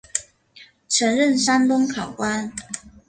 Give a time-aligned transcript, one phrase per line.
[0.87, 2.51] 曾任山东考官。